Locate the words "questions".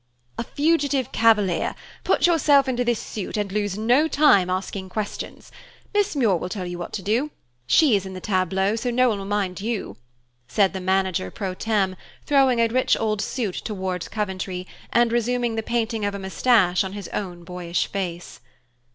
4.89-5.51